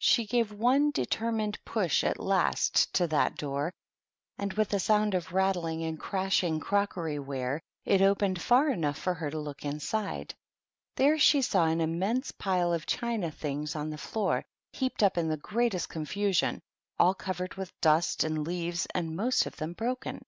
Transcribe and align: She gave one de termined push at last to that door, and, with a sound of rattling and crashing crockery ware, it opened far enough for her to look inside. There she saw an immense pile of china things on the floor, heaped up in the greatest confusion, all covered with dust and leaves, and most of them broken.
She 0.00 0.26
gave 0.26 0.50
one 0.50 0.90
de 0.90 1.06
termined 1.06 1.54
push 1.64 2.02
at 2.02 2.18
last 2.18 2.92
to 2.94 3.06
that 3.06 3.36
door, 3.36 3.72
and, 4.36 4.52
with 4.54 4.74
a 4.74 4.80
sound 4.80 5.14
of 5.14 5.32
rattling 5.32 5.84
and 5.84 6.00
crashing 6.00 6.58
crockery 6.58 7.20
ware, 7.20 7.60
it 7.84 8.02
opened 8.02 8.42
far 8.42 8.70
enough 8.70 8.98
for 8.98 9.14
her 9.14 9.30
to 9.30 9.38
look 9.38 9.64
inside. 9.64 10.34
There 10.96 11.16
she 11.16 11.42
saw 11.42 11.66
an 11.66 11.80
immense 11.80 12.32
pile 12.32 12.72
of 12.72 12.86
china 12.86 13.30
things 13.30 13.76
on 13.76 13.90
the 13.90 13.98
floor, 13.98 14.44
heaped 14.72 15.04
up 15.04 15.16
in 15.16 15.28
the 15.28 15.36
greatest 15.36 15.88
confusion, 15.88 16.60
all 16.98 17.14
covered 17.14 17.54
with 17.54 17.80
dust 17.80 18.24
and 18.24 18.44
leaves, 18.44 18.88
and 18.96 19.14
most 19.14 19.46
of 19.46 19.54
them 19.58 19.74
broken. 19.74 20.22